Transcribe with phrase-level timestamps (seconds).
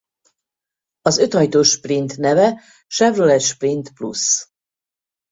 [1.01, 4.49] Az ötajtós Sprint neve Chevrolet Sprint Plus.